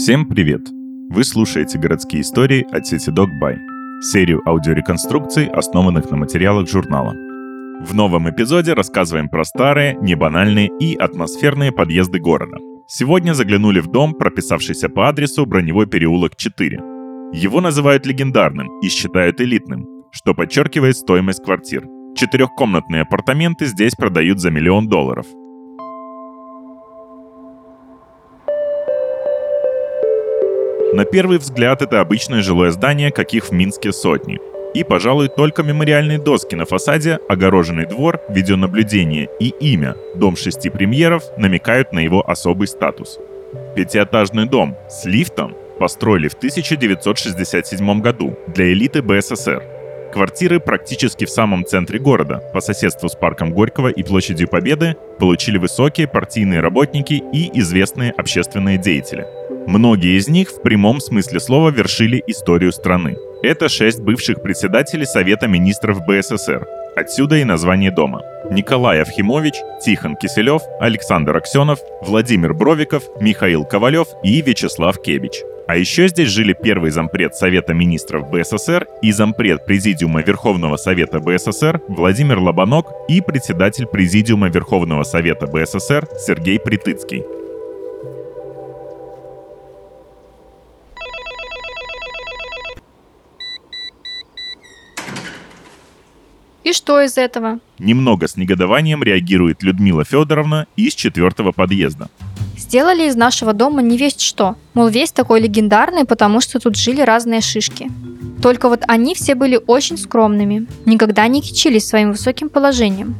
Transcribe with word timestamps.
Всем 0.00 0.24
привет! 0.24 0.62
Вы 1.10 1.24
слушаете 1.24 1.78
«Городские 1.78 2.22
истории» 2.22 2.66
от 2.74 2.86
сети 2.86 3.10
Dog 3.10 3.28
серию 4.00 4.40
аудиореконструкций, 4.48 5.44
основанных 5.44 6.10
на 6.10 6.16
материалах 6.16 6.66
журнала. 6.66 7.12
В 7.84 7.92
новом 7.92 8.30
эпизоде 8.30 8.72
рассказываем 8.72 9.28
про 9.28 9.44
старые, 9.44 9.98
небанальные 10.00 10.70
и 10.80 10.96
атмосферные 10.96 11.70
подъезды 11.70 12.18
города. 12.18 12.56
Сегодня 12.86 13.34
заглянули 13.34 13.80
в 13.80 13.88
дом, 13.88 14.14
прописавшийся 14.14 14.88
по 14.88 15.06
адресу 15.06 15.44
Броневой 15.44 15.86
переулок 15.86 16.34
4. 16.34 16.78
Его 17.34 17.60
называют 17.60 18.06
легендарным 18.06 18.80
и 18.80 18.88
считают 18.88 19.42
элитным, 19.42 19.84
что 20.12 20.32
подчеркивает 20.32 20.96
стоимость 20.96 21.44
квартир. 21.44 21.86
Четырехкомнатные 22.16 23.02
апартаменты 23.02 23.66
здесь 23.66 23.94
продают 23.94 24.40
за 24.40 24.50
миллион 24.50 24.88
долларов– 24.88 25.26
На 30.92 31.04
первый 31.04 31.38
взгляд 31.38 31.82
это 31.82 32.00
обычное 32.00 32.42
жилое 32.42 32.72
здание, 32.72 33.12
каких 33.12 33.44
в 33.46 33.52
Минске 33.52 33.92
сотни. 33.92 34.40
И, 34.74 34.82
пожалуй, 34.82 35.28
только 35.28 35.62
мемориальные 35.62 36.18
доски 36.18 36.56
на 36.56 36.64
фасаде, 36.64 37.20
огороженный 37.28 37.86
двор, 37.86 38.20
видеонаблюдение 38.28 39.28
и 39.38 39.50
имя 39.60 39.94
«Дом 40.16 40.36
шести 40.36 40.68
премьеров» 40.68 41.22
намекают 41.36 41.92
на 41.92 42.00
его 42.00 42.28
особый 42.28 42.66
статус. 42.66 43.20
Пятиэтажный 43.76 44.46
дом 44.46 44.76
с 44.88 45.04
лифтом 45.04 45.54
построили 45.78 46.26
в 46.26 46.34
1967 46.34 48.00
году 48.00 48.36
для 48.48 48.72
элиты 48.72 49.00
БССР. 49.00 49.62
Квартиры 50.12 50.60
практически 50.60 51.24
в 51.24 51.30
самом 51.30 51.64
центре 51.64 51.98
города, 51.98 52.42
по 52.52 52.60
соседству 52.60 53.08
с 53.08 53.14
парком 53.14 53.52
Горького 53.52 53.88
и 53.88 54.02
площадью 54.02 54.48
Победы, 54.48 54.96
получили 55.18 55.58
высокие 55.58 56.08
партийные 56.08 56.60
работники 56.60 57.22
и 57.32 57.50
известные 57.60 58.12
общественные 58.12 58.78
деятели– 58.78 59.26
Многие 59.66 60.18
из 60.18 60.28
них 60.28 60.48
в 60.50 60.62
прямом 60.62 61.00
смысле 61.00 61.38
слова 61.38 61.70
вершили 61.70 62.22
историю 62.26 62.72
страны. 62.72 63.16
Это 63.42 63.68
шесть 63.68 64.00
бывших 64.00 64.42
председателей 64.42 65.04
Совета 65.04 65.46
министров 65.46 66.00
БССР. 66.06 66.66
Отсюда 67.00 67.36
и 67.38 67.44
название 67.44 67.90
дома. 67.90 68.20
Николай 68.50 69.00
Авхимович, 69.00 69.54
Тихон 69.82 70.16
Киселев, 70.16 70.60
Александр 70.80 71.34
Аксенов, 71.34 71.78
Владимир 72.02 72.52
Бровиков, 72.52 73.04
Михаил 73.22 73.64
Ковалев 73.64 74.08
и 74.22 74.42
Вячеслав 74.42 75.00
Кебич. 75.00 75.40
А 75.66 75.76
еще 75.76 76.08
здесь 76.08 76.28
жили 76.28 76.52
первый 76.52 76.90
зампред 76.90 77.34
Совета 77.34 77.72
министров 77.72 78.28
БССР 78.30 78.86
и 79.00 79.12
зампред 79.12 79.64
Президиума 79.64 80.20
Верховного 80.20 80.76
Совета 80.76 81.20
БССР 81.20 81.80
Владимир 81.88 82.38
Лобанок 82.38 82.88
и 83.08 83.22
председатель 83.22 83.86
Президиума 83.86 84.50
Верховного 84.50 85.04
Совета 85.04 85.46
БССР 85.46 86.06
Сергей 86.18 86.60
Притыцкий. 86.60 87.24
И 96.70 96.72
что 96.72 97.00
из 97.00 97.18
этого? 97.18 97.58
Немного 97.80 98.28
с 98.28 98.36
негодованием 98.36 99.02
реагирует 99.02 99.64
Людмила 99.64 100.04
Федоровна 100.04 100.68
из 100.76 100.94
четвертого 100.94 101.50
подъезда. 101.50 102.08
Сделали 102.56 103.08
из 103.08 103.16
нашего 103.16 103.52
дома 103.52 103.82
не 103.82 103.96
весть 103.96 104.20
что. 104.20 104.54
Мол, 104.74 104.86
весь 104.86 105.10
такой 105.10 105.40
легендарный, 105.40 106.04
потому 106.04 106.40
что 106.40 106.60
тут 106.60 106.76
жили 106.76 107.00
разные 107.00 107.40
шишки. 107.40 107.90
Только 108.40 108.68
вот 108.68 108.84
они 108.86 109.16
все 109.16 109.34
были 109.34 109.58
очень 109.66 109.98
скромными, 109.98 110.68
никогда 110.86 111.26
не 111.26 111.42
кичились 111.42 111.88
своим 111.88 112.12
высоким 112.12 112.48
положением. 112.48 113.16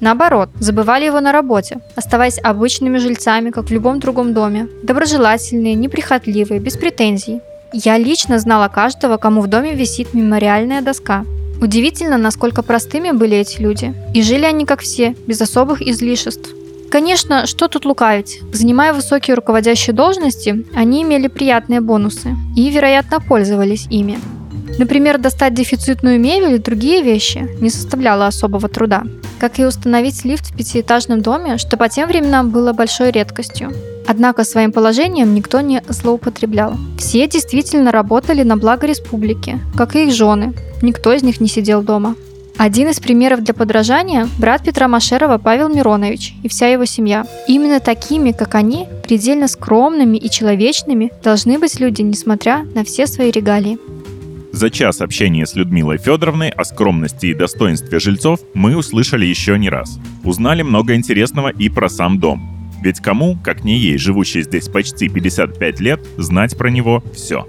Наоборот, 0.00 0.48
забывали 0.58 1.04
его 1.04 1.20
на 1.20 1.30
работе, 1.30 1.80
оставаясь 1.96 2.38
обычными 2.42 2.96
жильцами, 2.96 3.50
как 3.50 3.66
в 3.66 3.70
любом 3.70 4.00
другом 4.00 4.32
доме. 4.32 4.66
Доброжелательные, 4.82 5.74
неприхотливые, 5.74 6.58
без 6.58 6.78
претензий. 6.78 7.42
Я 7.74 7.98
лично 7.98 8.38
знала 8.38 8.68
каждого, 8.68 9.18
кому 9.18 9.42
в 9.42 9.46
доме 9.48 9.74
висит 9.74 10.14
мемориальная 10.14 10.80
доска. 10.80 11.26
Удивительно, 11.60 12.18
насколько 12.18 12.62
простыми 12.62 13.10
были 13.10 13.36
эти 13.36 13.60
люди. 13.60 13.94
И 14.12 14.22
жили 14.22 14.44
они 14.44 14.66
как 14.66 14.80
все, 14.80 15.14
без 15.26 15.40
особых 15.40 15.80
излишеств. 15.82 16.50
Конечно, 16.90 17.46
что 17.46 17.68
тут 17.68 17.84
лукавить? 17.84 18.40
Занимая 18.52 18.92
высокие 18.92 19.34
руководящие 19.34 19.94
должности, 19.94 20.64
они 20.74 21.02
имели 21.02 21.28
приятные 21.28 21.80
бонусы 21.80 22.36
и, 22.56 22.70
вероятно, 22.70 23.20
пользовались 23.20 23.86
ими. 23.90 24.18
Например, 24.78 25.18
достать 25.18 25.54
дефицитную 25.54 26.20
мебель 26.20 26.54
и 26.54 26.58
другие 26.58 27.02
вещи 27.02 27.48
не 27.60 27.70
составляло 27.70 28.26
особого 28.26 28.68
труда, 28.68 29.04
как 29.44 29.58
и 29.58 29.66
установить 29.66 30.24
лифт 30.24 30.46
в 30.46 30.56
пятиэтажном 30.56 31.20
доме, 31.20 31.58
что 31.58 31.76
по 31.76 31.90
тем 31.90 32.08
временам 32.08 32.48
было 32.48 32.72
большой 32.72 33.10
редкостью. 33.10 33.74
Однако 34.06 34.42
своим 34.42 34.72
положением 34.72 35.34
никто 35.34 35.60
не 35.60 35.82
злоупотреблял. 35.86 36.76
Все 36.96 37.28
действительно 37.28 37.92
работали 37.92 38.42
на 38.42 38.56
благо 38.56 38.86
республики, 38.86 39.60
как 39.76 39.96
и 39.96 40.06
их 40.06 40.14
жены. 40.14 40.54
Никто 40.80 41.12
из 41.12 41.22
них 41.22 41.42
не 41.42 41.48
сидел 41.48 41.82
дома. 41.82 42.14
Один 42.56 42.88
из 42.88 43.00
примеров 43.00 43.44
для 43.44 43.52
подражания– 43.52 44.30
брат 44.38 44.64
Петра 44.64 44.88
Машерова 44.88 45.36
Павел 45.36 45.68
Миронович 45.68 46.36
и 46.42 46.48
вся 46.48 46.68
его 46.68 46.86
семья. 46.86 47.26
Именно 47.46 47.80
такими, 47.80 48.32
как 48.32 48.54
они, 48.54 48.88
предельно 49.02 49.46
скромными 49.46 50.16
и 50.16 50.30
человечными 50.30 51.12
должны 51.22 51.58
быть 51.58 51.78
люди, 51.80 52.00
несмотря 52.00 52.64
на 52.74 52.82
все 52.82 53.06
свои 53.06 53.30
регалии. 53.30 53.78
За 54.54 54.70
час 54.70 55.00
общения 55.00 55.46
с 55.46 55.56
Людмилой 55.56 55.98
Федоровной 55.98 56.50
о 56.50 56.62
скромности 56.62 57.26
и 57.26 57.34
достоинстве 57.34 57.98
жильцов 57.98 58.38
мы 58.54 58.76
услышали 58.76 59.26
еще 59.26 59.58
не 59.58 59.68
раз. 59.68 59.98
Узнали 60.22 60.62
много 60.62 60.94
интересного 60.94 61.48
и 61.48 61.68
про 61.68 61.88
сам 61.88 62.20
дом. 62.20 62.70
Ведь 62.80 63.00
кому, 63.00 63.36
как 63.42 63.64
не 63.64 63.76
ей, 63.76 63.98
живущей 63.98 64.44
здесь 64.44 64.68
почти 64.68 65.08
55 65.08 65.80
лет, 65.80 66.06
знать 66.18 66.56
про 66.56 66.70
него 66.70 67.02
все. 67.12 67.48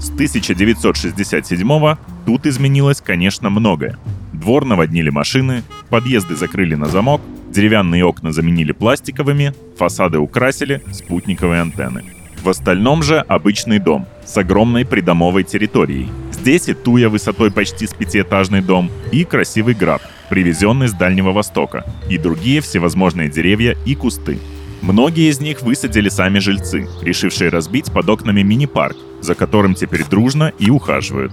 С 0.00 0.10
1967 0.10 1.96
тут 2.26 2.46
изменилось, 2.46 3.00
конечно, 3.00 3.48
многое. 3.48 3.96
Двор 4.32 4.64
наводнили 4.64 5.10
машины, 5.10 5.62
подъезды 5.88 6.34
закрыли 6.34 6.74
на 6.74 6.86
замок, 6.86 7.20
деревянные 7.52 8.04
окна 8.04 8.32
заменили 8.32 8.72
пластиковыми, 8.72 9.54
фасады 9.78 10.18
украсили, 10.18 10.82
спутниковые 10.90 11.60
антенны. 11.60 12.15
В 12.46 12.48
остальном 12.48 13.02
же 13.02 13.18
обычный 13.18 13.80
дом 13.80 14.06
с 14.24 14.36
огромной 14.36 14.86
придомовой 14.86 15.42
территорией. 15.42 16.08
Здесь 16.30 16.68
и 16.68 16.74
туя 16.74 17.08
высотой 17.08 17.50
почти 17.50 17.88
с 17.88 17.92
пятиэтажный 17.92 18.60
дом, 18.60 18.88
и 19.10 19.24
красивый 19.24 19.74
граб– 19.74 20.00
привезенный 20.30 20.86
с 20.86 20.92
Дальнего 20.92 21.32
Востока, 21.32 21.84
и 22.08 22.18
другие 22.18 22.60
всевозможные 22.60 23.28
деревья 23.28 23.76
и 23.84 23.96
кусты. 23.96 24.38
Многие 24.80 25.28
из 25.28 25.40
них 25.40 25.62
высадили 25.62 26.08
сами 26.08 26.38
жильцы, 26.38 26.86
решившие 27.02 27.50
разбить 27.50 27.92
под 27.92 28.08
окнами 28.08 28.42
мини-парк, 28.42 28.96
за 29.22 29.34
которым 29.34 29.74
теперь 29.74 30.04
дружно 30.04 30.52
и 30.56 30.70
ухаживают. 30.70 31.32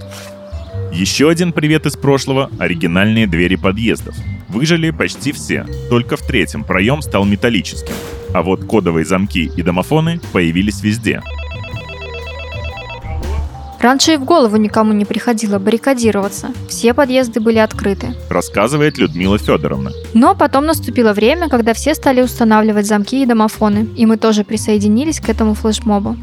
Еще 0.91 1.29
один 1.29 1.53
привет 1.53 1.85
из 1.85 1.95
прошлого– 1.95 2.49
оригинальные 2.57 3.27
двери 3.27 3.55
подъездов. 3.55 4.15
Выжили 4.49 4.89
почти 4.89 5.31
все, 5.31 5.67
только 5.91 6.17
в 6.17 6.25
третьем 6.25 6.63
проем 6.63 7.03
стал 7.03 7.23
металлическим. 7.23 7.93
А 8.33 8.41
вот 8.41 8.65
кодовые 8.65 9.05
замки 9.05 9.51
и 9.55 9.61
домофоны 9.61 10.19
появились 10.31 10.81
везде– 10.81 11.21
Раньше 13.83 14.13
и 14.13 14.17
в 14.17 14.23
голову 14.23 14.55
никому 14.55 14.93
не 14.93 15.03
приходило 15.03 15.59
баррикадироваться. 15.59 16.53
Все 16.69 16.93
подъезды 16.93 17.41
были 17.41 17.57
открыты. 17.57 18.13
Рассказывает 18.29 18.97
Людмила 18.97 19.37
Федоровна. 19.37 19.91
Но 20.13 20.35
потом 20.35 20.65
наступило 20.65 21.11
время, 21.11 21.49
когда 21.49 21.73
все 21.73 21.93
стали 21.93 22.21
устанавливать 22.21 22.85
замки 22.85 23.21
и 23.21 23.25
домофоны, 23.25 23.89
и 23.97 24.05
мы 24.05 24.15
тоже 24.15 24.45
присоединились 24.45 25.19
к 25.19 25.27
этому 25.27 25.53
флешмобу. 25.53 26.15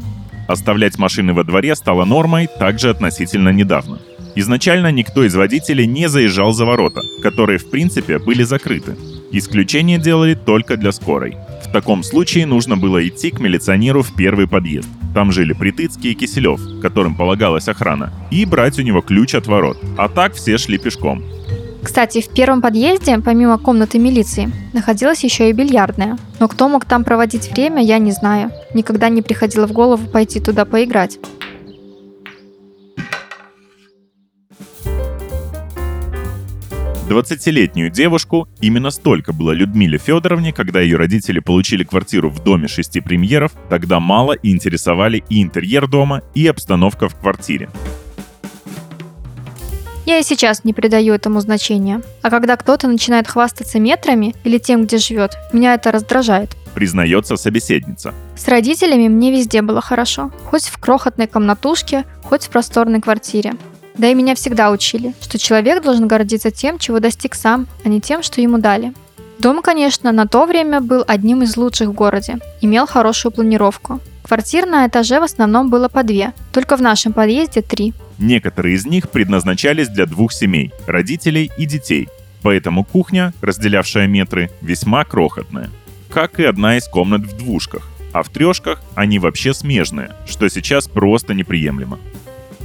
Оставлять 0.47 0.97
машины 0.97 1.33
во 1.33 1.43
дворе 1.43 1.75
стало 1.75 2.03
нормой 2.03 2.49
также 2.57 2.89
относительно 2.89 3.49
недавно. 3.49 3.99
Изначально 4.33 4.91
никто 4.91 5.23
из 5.23 5.35
водителей 5.35 5.85
не 5.85 6.09
заезжал 6.09 6.53
за 6.53 6.65
ворота, 6.65 7.01
которые 7.21 7.59
в 7.59 7.69
принципе 7.69 8.17
были 8.17 8.41
закрыты. 8.41 8.95
Исключение 9.31 9.99
делали 9.99 10.33
только 10.33 10.77
для 10.77 10.91
скорой. 10.91 11.37
В 11.71 11.73
таком 11.73 12.03
случае 12.03 12.45
нужно 12.45 12.75
было 12.75 13.07
идти 13.07 13.31
к 13.31 13.39
милиционеру 13.39 14.03
в 14.03 14.13
первый 14.13 14.45
подъезд. 14.45 14.89
Там 15.15 15.31
жили 15.31 15.53
Притыцкий 15.53 16.11
и 16.11 16.15
Киселев, 16.15 16.59
которым 16.81 17.15
полагалась 17.15 17.69
охрана, 17.69 18.11
и 18.29 18.43
брать 18.43 18.77
у 18.77 18.81
него 18.81 18.99
ключ 18.99 19.35
от 19.35 19.47
ворот. 19.47 19.77
А 19.97 20.09
так 20.09 20.33
все 20.33 20.57
шли 20.57 20.77
пешком. 20.77 21.23
Кстати, 21.81 22.19
в 22.19 22.27
первом 22.27 22.61
подъезде, 22.61 23.17
помимо 23.19 23.57
комнаты 23.57 23.99
милиции, 23.99 24.51
находилась 24.73 25.23
еще 25.23 25.49
и 25.49 25.53
бильярдная. 25.53 26.17
Но 26.41 26.49
кто 26.49 26.67
мог 26.67 26.83
там 26.83 27.05
проводить 27.05 27.49
время, 27.49 27.81
я 27.81 27.99
не 27.99 28.11
знаю. 28.11 28.51
Никогда 28.73 29.07
не 29.07 29.21
приходило 29.21 29.65
в 29.65 29.71
голову 29.71 30.05
пойти 30.09 30.41
туда 30.41 30.65
поиграть. 30.65 31.19
20-летнюю 37.09 37.89
девушку 37.89 38.47
именно 38.61 38.89
столько 38.89 39.33
было 39.33 39.51
Людмиле 39.51 39.97
Федоровне, 39.97 40.53
когда 40.53 40.81
ее 40.81 40.97
родители 40.97 41.39
получили 41.39 41.83
квартиру 41.83 42.29
в 42.29 42.43
доме 42.43 42.67
шести 42.67 43.01
премьеров, 43.01 43.51
тогда 43.69 43.99
мало 43.99 44.33
и 44.33 44.51
интересовали 44.51 45.23
и 45.29 45.41
интерьер 45.41 45.87
дома, 45.87 46.21
и 46.35 46.47
обстановка 46.47 47.09
в 47.09 47.15
квартире. 47.15 47.69
Я 50.05 50.19
и 50.19 50.23
сейчас 50.23 50.63
не 50.63 50.73
придаю 50.73 51.13
этому 51.13 51.39
значения. 51.41 52.01
А 52.21 52.29
когда 52.29 52.57
кто-то 52.57 52.87
начинает 52.87 53.27
хвастаться 53.27 53.79
метрами 53.79 54.35
или 54.43 54.57
тем, 54.57 54.85
где 54.85 54.97
живет, 54.97 55.37
меня 55.53 55.73
это 55.75 55.91
раздражает. 55.91 56.57
признается 56.73 57.35
собеседница. 57.35 58.13
С 58.35 58.47
родителями 58.47 59.07
мне 59.07 59.31
везде 59.31 59.61
было 59.61 59.81
хорошо. 59.81 60.31
Хоть 60.45 60.63
в 60.63 60.77
крохотной 60.79 61.27
комнатушке, 61.27 62.05
хоть 62.23 62.45
в 62.45 62.49
просторной 62.49 63.01
квартире. 63.01 63.53
Да 63.97 64.07
и 64.07 64.15
меня 64.15 64.35
всегда 64.35 64.71
учили, 64.71 65.13
что 65.21 65.37
человек 65.37 65.83
должен 65.83 66.07
гордиться 66.07 66.51
тем, 66.51 66.79
чего 66.79 66.99
достиг 66.99 67.35
сам, 67.35 67.67
а 67.83 67.89
не 67.89 68.01
тем, 68.01 68.23
что 68.23 68.41
ему 68.41 68.57
дали. 68.57 68.93
Дом, 69.39 69.61
конечно, 69.61 70.11
на 70.11 70.27
то 70.27 70.45
время 70.45 70.81
был 70.81 71.03
одним 71.07 71.41
из 71.41 71.57
лучших 71.57 71.89
в 71.89 71.93
городе, 71.93 72.37
имел 72.61 72.85
хорошую 72.85 73.31
планировку. 73.31 73.99
Квартир 74.23 74.67
на 74.67 74.87
этаже 74.87 75.19
в 75.19 75.23
основном 75.23 75.69
было 75.69 75.87
по 75.87 76.03
две, 76.03 76.33
только 76.53 76.77
в 76.77 76.81
нашем 76.81 77.11
подъезде 77.11 77.61
три. 77.61 77.93
Некоторые 78.19 78.75
из 78.75 78.85
них 78.85 79.09
предназначались 79.09 79.89
для 79.89 80.05
двух 80.05 80.31
семей– 80.31 80.71
родителей 80.87 81.51
и 81.57 81.65
детей. 81.65 82.07
Поэтому 82.43 82.83
кухня, 82.83 83.33
разделявшая 83.41 84.07
метры, 84.07 84.51
весьма 84.61 85.05
крохотная. 85.05 85.69
Как 86.09 86.39
и 86.39 86.43
одна 86.43 86.77
из 86.77 86.87
комнат 86.87 87.21
в 87.21 87.37
двушках. 87.37 87.87
А 88.13 88.23
в 88.23 88.29
трешках 88.29 88.81
они 88.93 89.19
вообще 89.19 89.53
смежные, 89.53 90.11
что 90.27 90.49
сейчас 90.49 90.87
просто 90.87 91.33
неприемлемо. 91.33 91.97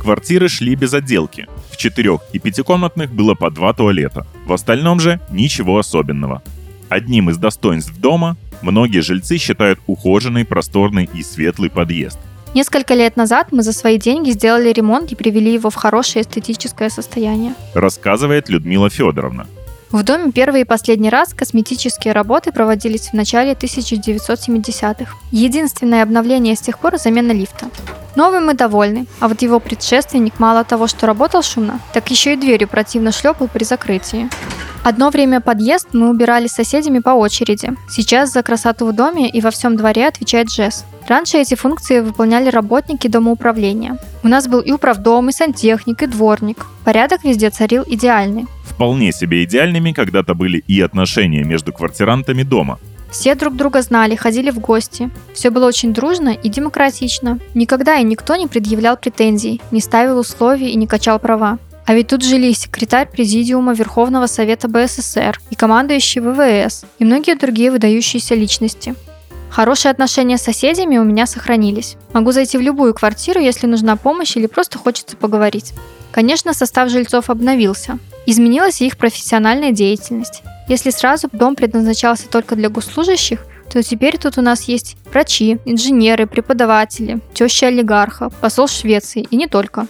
Квартиры 0.06 0.48
шли 0.48 0.76
без 0.76 0.94
отделки. 0.94 1.48
В 1.68 1.76
четырех 1.76 2.20
и 2.32 2.38
пятикомнатных 2.38 3.10
было 3.10 3.34
по 3.34 3.50
два 3.50 3.72
туалета. 3.72 4.24
В 4.46 4.52
остальном 4.52 5.00
же 5.00 5.18
ничего 5.32 5.80
особенного. 5.80 6.44
Одним 6.88 7.28
из 7.30 7.38
достоинств 7.38 7.98
дома 7.98 8.36
многие 8.62 9.00
жильцы 9.00 9.36
считают 9.36 9.80
ухоженный, 9.88 10.44
просторный 10.44 11.10
и 11.12 11.24
светлый 11.24 11.70
подъезд. 11.70 12.20
Несколько 12.54 12.94
лет 12.94 13.16
назад 13.16 13.48
мы 13.50 13.64
за 13.64 13.72
свои 13.72 13.98
деньги 13.98 14.30
сделали 14.30 14.72
ремонт 14.72 15.10
и 15.10 15.16
привели 15.16 15.54
его 15.54 15.70
в 15.70 15.74
хорошее 15.74 16.22
эстетическое 16.22 16.88
состояние. 16.88 17.54
Рассказывает 17.74 18.48
Людмила 18.48 18.88
Федоровна. 18.88 19.48
В 19.92 20.02
доме 20.02 20.32
первый 20.32 20.62
и 20.62 20.64
последний 20.64 21.10
раз 21.10 21.32
косметические 21.32 22.12
работы 22.12 22.50
проводились 22.50 23.08
в 23.08 23.12
начале 23.12 23.52
1970-х. 23.52 25.14
Единственное 25.30 26.02
обновление 26.02 26.56
с 26.56 26.60
тех 26.60 26.78
пор– 26.78 26.98
замена 26.98 27.30
лифта. 27.30 27.66
Новым 28.16 28.46
мы 28.46 28.54
довольны, 28.54 29.06
а 29.20 29.28
вот 29.28 29.42
его 29.42 29.60
предшественник 29.60 30.40
мало 30.40 30.64
того, 30.64 30.86
что 30.86 31.06
работал 31.06 31.42
шумно, 31.42 31.80
так 31.92 32.10
еще 32.10 32.32
и 32.32 32.36
дверью 32.36 32.66
противно 32.66 33.12
шлепал 33.12 33.46
при 33.46 33.62
закрытии. 33.62 34.28
Одно 34.82 35.10
время 35.10 35.40
подъезд 35.40 35.88
мы 35.92 36.10
убирали 36.10 36.46
с 36.46 36.52
соседями 36.52 37.00
по 37.00 37.10
очереди. 37.10 37.72
Сейчас 37.88 38.32
за 38.32 38.42
красоту 38.42 38.86
в 38.86 38.92
доме 38.92 39.28
и 39.28 39.40
во 39.40 39.50
всем 39.50 39.76
дворе 39.76 40.08
отвечает 40.08 40.50
ЖЭС. 40.50 40.84
Раньше 41.08 41.38
эти 41.38 41.54
функции 41.54 42.00
выполняли 42.00 42.48
работники 42.48 43.06
домоуправления. 43.06 43.98
У 44.24 44.28
нас 44.28 44.48
был 44.48 44.60
и 44.60 44.72
управдом, 44.72 45.28
и 45.28 45.32
сантехник, 45.32 46.02
и 46.02 46.06
дворник. 46.06 46.66
Порядок 46.84 47.22
везде 47.22 47.50
царил 47.50 47.84
идеальный. 47.86 48.46
Вполне 48.64 49.12
себе 49.12 49.44
идеальными 49.44 49.92
когда-то 49.92 50.34
были 50.34 50.64
и 50.66 50.80
отношения 50.80 51.44
между 51.44 51.72
квартирантами 51.72 52.42
дома. 52.42 52.78
Все 53.10 53.36
друг 53.36 53.54
друга 53.54 53.82
знали, 53.82 54.16
ходили 54.16 54.50
в 54.50 54.58
гости. 54.58 55.10
Все 55.32 55.50
было 55.50 55.66
очень 55.66 55.94
дружно 55.94 56.30
и 56.30 56.48
демократично. 56.48 57.38
Никогда 57.54 57.96
и 57.96 58.04
никто 58.04 58.34
не 58.34 58.48
предъявлял 58.48 58.96
претензий, 58.96 59.60
не 59.70 59.80
ставил 59.80 60.18
условий 60.18 60.70
и 60.70 60.76
не 60.76 60.88
качал 60.88 61.20
права. 61.20 61.58
А 61.86 61.94
ведь 61.94 62.08
тут 62.08 62.24
жили 62.24 62.52
секретарь 62.52 63.08
Президиума 63.08 63.72
Верховного 63.72 64.26
Совета 64.26 64.66
БССР 64.66 65.40
и 65.50 65.54
командующий 65.54 66.20
ВВС, 66.20 66.84
и 66.98 67.04
многие 67.04 67.36
другие 67.36 67.70
выдающиеся 67.70 68.34
личности. 68.34 68.96
Хорошие 69.50 69.90
отношения 69.90 70.38
с 70.38 70.42
соседями 70.42 70.98
у 70.98 71.04
меня 71.04 71.26
сохранились. 71.26 71.96
Могу 72.12 72.32
зайти 72.32 72.58
в 72.58 72.60
любую 72.60 72.94
квартиру, 72.94 73.40
если 73.40 73.66
нужна 73.66 73.96
помощь 73.96 74.36
или 74.36 74.46
просто 74.46 74.78
хочется 74.78 75.16
поговорить. 75.16 75.72
Конечно, 76.12 76.54
состав 76.54 76.90
жильцов 76.90 77.30
обновился. 77.30 77.98
Изменилась 78.26 78.80
и 78.80 78.86
их 78.86 78.96
профессиональная 78.96 79.72
деятельность. 79.72 80.42
Если 80.68 80.90
сразу 80.90 81.28
дом 81.32 81.54
предназначался 81.54 82.28
только 82.28 82.56
для 82.56 82.68
госслужащих, 82.68 83.44
то 83.72 83.82
теперь 83.82 84.18
тут 84.18 84.38
у 84.38 84.42
нас 84.42 84.62
есть 84.62 84.96
врачи, 85.10 85.58
инженеры, 85.64 86.26
преподаватели, 86.26 87.20
теща 87.34 87.68
олигарха, 87.68 88.30
посол 88.30 88.68
Швеции 88.68 89.26
и 89.30 89.36
не 89.36 89.46
только. 89.46 89.86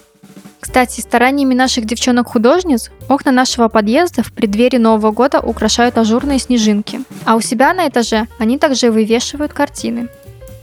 Кстати, 0.66 1.00
стараниями 1.00 1.54
наших 1.54 1.84
девчонок-художниц 1.84 2.90
окна 3.08 3.30
нашего 3.30 3.68
подъезда 3.68 4.24
в 4.24 4.32
преддверии 4.32 4.78
Нового 4.78 5.12
года 5.12 5.38
украшают 5.40 5.96
ажурные 5.96 6.40
снежинки, 6.40 7.02
а 7.24 7.36
у 7.36 7.40
себя 7.40 7.72
на 7.72 7.86
этаже 7.86 8.26
они 8.40 8.58
также 8.58 8.90
вывешивают 8.90 9.52
картины. 9.52 10.08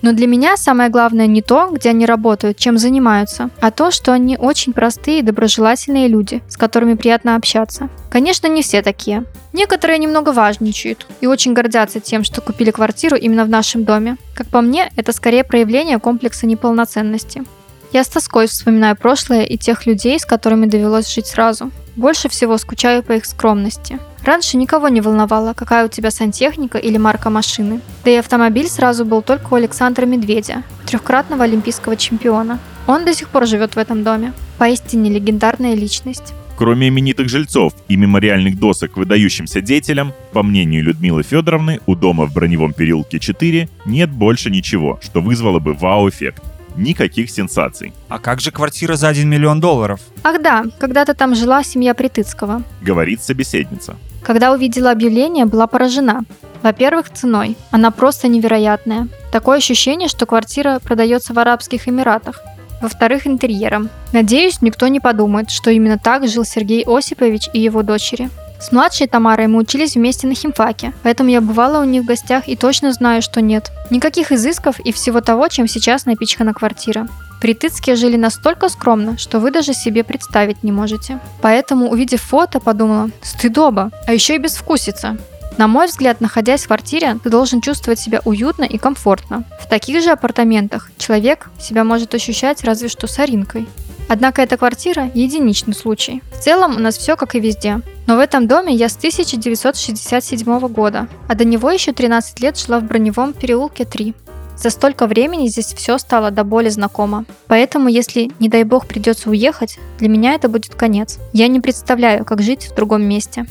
Но 0.01 0.11
для 0.11 0.27
меня 0.27 0.57
самое 0.57 0.89
главное 0.89 1.25
не 1.25 1.41
то, 1.41 1.69
где 1.71 1.91
они 1.91 2.05
работают, 2.05 2.57
чем 2.57 2.77
занимаются, 2.77 3.49
а 3.61 3.71
то, 3.71 3.91
что 3.91 4.11
они 4.11 4.35
очень 4.37 4.73
простые 4.73 5.19
и 5.19 5.23
доброжелательные 5.23 6.09
люди, 6.09 6.43
с 6.49 6.57
которыми 6.57 6.95
приятно 6.95 7.37
общаться. 7.37 7.87
Конечно, 8.11 8.47
не 8.47 8.61
все 8.61 8.81
такие. 8.81 9.23
Некоторые 9.53 9.99
немного 9.99 10.33
важничают 10.33 11.07
и 11.21 11.27
очень 11.27 11.53
гордятся 11.53 12.01
тем, 12.01 12.25
что 12.25 12.41
купили 12.41 12.71
квартиру 12.71 13.15
именно 13.15 13.45
в 13.45 13.49
нашем 13.49 13.85
доме. 13.85 14.17
Как 14.35 14.47
по 14.47 14.59
мне, 14.59 14.91
это 14.97 15.13
скорее 15.13 15.45
проявление 15.45 15.97
комплекса 15.97 16.45
неполноценности. 16.45 17.43
Я 17.93 18.03
с 18.03 18.07
тоской 18.07 18.47
вспоминаю 18.47 18.95
прошлое 18.95 19.43
и 19.43 19.55
тех 19.55 19.85
людей, 19.85 20.19
с 20.19 20.25
которыми 20.25 20.65
довелось 20.65 21.13
жить 21.13 21.27
сразу. 21.27 21.69
Больше 21.95 22.27
всего 22.27 22.57
скучаю 22.57 23.03
по 23.03 23.11
их 23.11 23.23
скромности. 23.23 23.99
Раньше 24.25 24.57
никого 24.57 24.87
не 24.87 24.99
волновало, 24.99 25.53
какая 25.53 25.85
у 25.85 25.89
тебя 25.89 26.09
сантехника 26.09 26.79
или 26.79 26.97
марка 26.97 27.29
машины. 27.29 27.81
Да 28.03 28.09
и 28.09 28.15
автомобиль 28.15 28.67
сразу 28.67 29.05
был 29.05 29.21
только 29.21 29.53
у 29.53 29.57
Александра 29.57 30.07
Медведя, 30.07 30.63
трехкратного 30.87 31.43
олимпийского 31.43 31.95
чемпиона. 31.95 32.57
Он 32.87 33.05
до 33.05 33.13
сих 33.13 33.29
пор 33.29 33.45
живет 33.45 33.75
в 33.75 33.77
этом 33.77 34.03
доме. 34.03 34.33
Поистине 34.57 35.11
легендарная 35.11 35.75
личность. 35.75 36.33
Кроме 36.57 36.87
именитых 36.87 37.29
жильцов 37.29 37.73
и 37.89 37.95
мемориальных 37.95 38.57
досок 38.57 38.97
выдающимся 38.97 39.61
деятелям, 39.61 40.13
по 40.31 40.41
мнению 40.41 40.83
Людмилы 40.83 41.21
Федоровны, 41.21 41.79
у 41.85 41.93
дома 41.93 42.25
в 42.25 42.33
Броневом 42.33 42.73
переулке 42.73 43.19
4 43.19 43.69
нет 43.85 44.09
больше 44.09 44.49
ничего, 44.49 44.99
что 45.03 45.21
вызвало 45.21 45.59
бы 45.59 45.73
вау-эффект 45.73 46.43
никаких 46.75 47.29
сенсаций. 47.29 47.93
А 48.09 48.19
как 48.19 48.39
же 48.39 48.51
квартира 48.51 48.95
за 48.95 49.09
1 49.09 49.29
миллион 49.29 49.59
долларов? 49.59 49.99
Ах 50.23 50.41
да, 50.41 50.63
когда-то 50.79 51.13
там 51.13 51.35
жила 51.35 51.63
семья 51.63 51.93
Притыцкого. 51.93 52.63
Говорит 52.81 53.23
собеседница. 53.23 53.95
Когда 54.23 54.53
увидела 54.53 54.91
объявление, 54.91 55.45
была 55.45 55.67
поражена. 55.67 56.21
Во-первых, 56.61 57.11
ценой. 57.11 57.57
Она 57.71 57.91
просто 57.91 58.29
невероятная. 58.29 59.09
Такое 59.31 59.57
ощущение, 59.57 60.07
что 60.07 60.25
квартира 60.25 60.79
продается 60.79 61.33
в 61.33 61.39
Арабских 61.39 61.89
Эмиратах. 61.89 62.41
Во-вторых, 62.81 63.27
интерьером. 63.27 63.89
Надеюсь, 64.13 64.61
никто 64.61 64.87
не 64.87 64.99
подумает, 64.99 65.49
что 65.49 65.71
именно 65.71 65.97
так 65.97 66.27
жил 66.27 66.45
Сергей 66.45 66.83
Осипович 66.85 67.49
и 67.53 67.59
его 67.59 67.81
дочери. 67.81 68.29
С 68.63 68.71
младшей 68.71 69.07
Тамарой 69.07 69.47
мы 69.47 69.59
учились 69.59 69.95
вместе 69.95 70.25
на 70.25 70.35
химфаке, 70.35 70.93
поэтому 71.03 71.29
я 71.29 71.41
бывала 71.41 71.81
у 71.81 71.83
них 71.83 72.03
в 72.03 72.05
гостях 72.05 72.47
и 72.47 72.55
точно 72.55 72.93
знаю, 72.93 73.21
что 73.21 73.41
нет. 73.41 73.69
Никаких 73.89 74.31
изысков 74.31 74.79
и 74.79 74.93
всего 74.93 75.19
того, 75.19 75.49
чем 75.49 75.67
сейчас 75.67 76.05
напичкана 76.05 76.53
квартира. 76.53 77.09
Притыцкие 77.41 77.97
жили 77.97 78.15
настолько 78.15 78.69
скромно, 78.69 79.17
что 79.17 79.41
вы 79.41 79.51
даже 79.51 79.73
себе 79.73 80.05
представить 80.05 80.63
не 80.63 80.71
можете. 80.71 81.19
Поэтому, 81.41 81.89
увидев 81.89 82.21
фото, 82.21 82.61
подумала, 82.61 83.09
стыдоба, 83.21 83.91
а 84.07 84.13
еще 84.13 84.35
и 84.35 84.37
безвкусица. 84.39 85.17
На 85.57 85.67
мой 85.67 85.87
взгляд, 85.87 86.21
находясь 86.21 86.63
в 86.63 86.67
квартире, 86.67 87.19
ты 87.21 87.29
должен 87.29 87.59
чувствовать 87.59 87.99
себя 87.99 88.21
уютно 88.23 88.63
и 88.63 88.77
комфортно. 88.77 89.43
В 89.59 89.67
таких 89.67 90.01
же 90.01 90.11
апартаментах 90.11 90.89
человек 90.97 91.49
себя 91.59 91.83
может 91.83 92.15
ощущать 92.15 92.63
разве 92.63 92.87
что 92.87 93.07
с 93.07 93.19
Аринкой. 93.19 93.67
Однако 94.09 94.41
эта 94.41 94.57
квартира– 94.57 95.09
единичный 95.13 95.73
случай. 95.73 96.21
В 96.31 96.39
целом 96.39 96.75
у 96.75 96.79
нас 96.79 96.97
все 96.97 97.15
как 97.15 97.35
и 97.35 97.39
везде. 97.39 97.81
Но 98.05 98.15
в 98.15 98.19
этом 98.19 98.47
доме 98.47 98.73
я 98.73 98.89
с 98.89 98.97
1967 98.97 100.67
года, 100.67 101.07
а 101.27 101.35
до 101.35 101.45
него 101.45 101.71
еще 101.71 101.93
13 101.93 102.39
лет 102.41 102.57
жила 102.57 102.79
в 102.79 102.83
Броневом 102.83 103.33
переулке 103.33 103.85
3. 103.85 104.13
За 104.55 104.69
столько 104.69 105.07
времени 105.07 105.47
здесь 105.47 105.73
все 105.73 105.97
стало 105.97 106.31
до 106.31 106.43
боли 106.43 106.69
знакомо. 106.69 107.25
Поэтому, 107.47 107.89
если, 107.89 108.29
не 108.39 108.49
дай 108.49 108.63
бог, 108.63 108.85
придется 108.85 109.29
уехать, 109.29 109.79
для 109.97 110.09
меня 110.09 110.33
это 110.33 110.47
будет 110.47 110.75
конец. 110.75 111.19
Я 111.33 111.47
не 111.47 111.59
представляю, 111.59 112.23
как 112.23 112.41
жить 112.41 112.67
в 112.67 112.75
другом 112.75 113.03
месте. 113.03 113.45